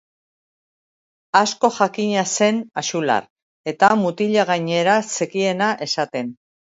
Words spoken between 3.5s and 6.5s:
eta mutila, gainera, zekiena esaten.